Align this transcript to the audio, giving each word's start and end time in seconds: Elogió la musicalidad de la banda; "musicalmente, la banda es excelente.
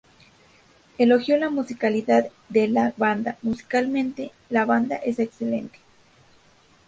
Elogió 0.97 1.37
la 1.37 1.51
musicalidad 1.51 2.29
de 2.49 2.67
la 2.67 2.91
banda; 2.97 3.37
"musicalmente, 3.43 4.31
la 4.49 4.65
banda 4.65 4.95
es 4.95 5.19
excelente. 5.19 5.77